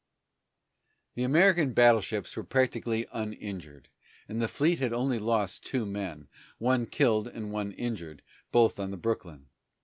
[1.13, 3.87] The American battleships were practically uninjured,
[4.27, 6.27] and the fleet had lost only two men,
[6.57, 9.49] one killed and one injured, both on the Brooklyn.